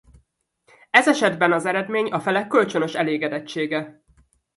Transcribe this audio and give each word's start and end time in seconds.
Ez 0.89 1.07
esetben 1.07 1.51
az 1.51 1.65
eredmény 1.65 2.09
a 2.11 2.19
felek 2.19 2.47
kölcsönös 2.47 2.93
elégedettsége. 2.93 4.03